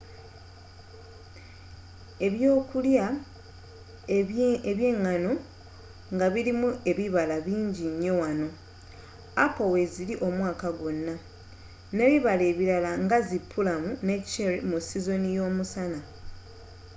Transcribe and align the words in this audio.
ebyokulya 2.27 3.05
ebyengano 4.69 5.31
nga 6.13 6.27
birimu 6.33 6.69
ebibala 6.91 7.35
bingi 7.45 7.85
nnyo 7.91 8.13
wano 8.21 8.47
appo 9.45 9.63
weziri 9.73 10.13
omwaka 10.27 10.67
gwonna 10.79 11.15
n'ebibala 11.95 12.43
ebirala 12.51 12.91
nga 13.03 13.17
zi 13.27 13.39
pulamu 13.51 13.89
ne 14.05 14.15
cherry 14.31 14.59
mu 14.69 14.77
sizoni 14.87 15.29
y'omusana 15.37 15.99